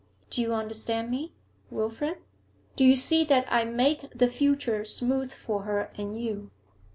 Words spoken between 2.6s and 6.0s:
Do you see that I make the future smooth for her